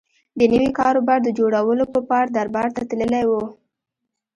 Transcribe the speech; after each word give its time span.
د 0.39 0.41
نوي 0.53 0.69
کاروبار 0.79 1.19
د 1.23 1.29
جوړولو 1.37 1.85
په 1.93 1.99
پار 2.09 2.25
دربار 2.35 2.67
ته 2.75 2.81
تللی 2.89 3.23
و. 3.27 3.31